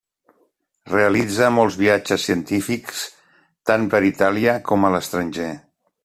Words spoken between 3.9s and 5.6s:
per Itàlia com a l'estranger.